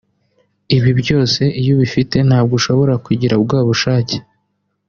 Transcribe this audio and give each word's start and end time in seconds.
Ibi 0.77 0.91
byose 1.01 1.41
iyo 1.59 1.71
ubifite 1.75 2.17
ntabwo 2.27 2.53
ushobora 2.59 2.93
kugira 3.05 3.35
bwa 3.43 3.59
bushake 3.67 4.15